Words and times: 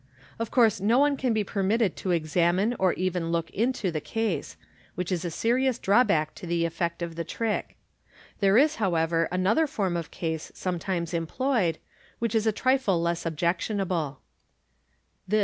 Of 0.39 0.49
course 0.49 0.81
no 0.81 0.97
one 0.97 1.15
can 1.15 1.31
be 1.31 1.43
permitted 1.43 1.95
to 1.97 2.09
examine 2.09 2.75
or 2.79 2.93
even 2.93 3.31
look 3.31 3.51
into 3.51 3.91
the 3.91 4.01
case, 4.01 4.57
which 4.95 5.11
is 5.11 5.23
a 5.23 5.29
serious 5.29 5.77
drawback 5.77 6.33
to 6.37 6.47
the 6.47 6.65
en\ 6.65 6.71
ct 6.71 7.03
of 7.03 7.15
the 7.15 7.23
trick. 7.23 7.77
There 8.39 8.57
is, 8.57 8.77
however, 8.77 9.27
another 9.31 9.67
form 9.67 9.95
of 9.95 10.09
case 10.09 10.51
some 10.55 10.79
times 10.79 11.13
employed, 11.13 11.77
which 12.17 12.33
is 12.33 12.47
a 12.47 12.51
trifle 12.51 12.99
less 12.99 13.27
objectionable. 13.27 14.21